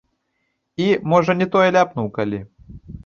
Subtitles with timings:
[0.85, 2.39] І, можа, не тое ляпнуў калі.